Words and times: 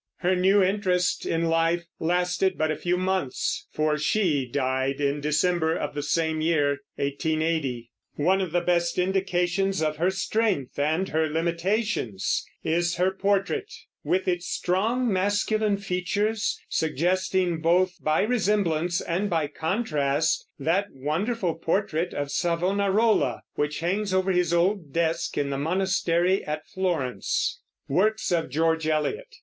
Her 0.21 0.35
new 0.35 0.63
interest 0.63 1.27
in 1.27 1.45
life 1.45 1.83
lasted 1.99 2.57
but 2.57 2.71
a 2.71 2.75
few 2.75 2.97
months, 2.97 3.67
for 3.71 3.99
she 3.99 4.47
died 4.47 4.99
in 4.99 5.21
December 5.21 5.77
of 5.77 5.93
the 5.93 6.01
same 6.01 6.41
year 6.41 6.79
(1880). 6.95 7.91
One 8.15 8.41
of 8.41 8.51
the 8.51 8.61
best 8.61 8.97
indications 8.97 9.79
of 9.79 9.97
her 9.97 10.09
strength 10.09 10.79
and 10.79 11.09
her 11.09 11.29
limitations 11.29 12.43
is 12.63 12.95
her 12.95 13.11
portrait, 13.11 13.71
with 14.03 14.27
its 14.27 14.47
strong 14.47 15.13
masculine 15.13 15.77
features, 15.77 16.59
suggesting 16.67 17.61
both 17.61 17.93
by 18.03 18.23
resemblance 18.23 19.01
and 19.01 19.29
by 19.29 19.45
contrast 19.45 20.47
that 20.57 20.87
wonderful 20.89 21.53
portrait 21.53 22.11
of 22.11 22.31
Savonarola 22.31 23.43
which 23.53 23.81
hangs 23.81 24.15
over 24.15 24.31
his 24.31 24.51
old 24.51 24.91
desk 24.93 25.37
in 25.37 25.51
the 25.51 25.59
monastery 25.59 26.43
at 26.43 26.65
Florence. 26.65 27.61
WORKS 27.87 28.31
OF 28.31 28.49
GEORGE 28.49 28.87
ELIOT. 28.87 29.35